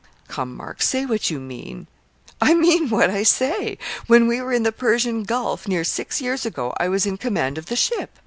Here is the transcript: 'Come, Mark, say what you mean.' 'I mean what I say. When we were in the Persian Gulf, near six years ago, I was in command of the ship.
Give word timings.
'Come, 0.27 0.57
Mark, 0.57 0.81
say 0.81 1.05
what 1.05 1.29
you 1.29 1.39
mean.' 1.39 1.85
'I 2.41 2.55
mean 2.55 2.89
what 2.89 3.11
I 3.11 3.21
say. 3.21 3.77
When 4.07 4.25
we 4.27 4.41
were 4.41 4.51
in 4.51 4.63
the 4.63 4.71
Persian 4.71 5.21
Gulf, 5.21 5.67
near 5.67 5.83
six 5.83 6.19
years 6.19 6.43
ago, 6.43 6.73
I 6.77 6.87
was 6.89 7.05
in 7.05 7.17
command 7.17 7.59
of 7.59 7.67
the 7.67 7.75
ship. 7.75 8.17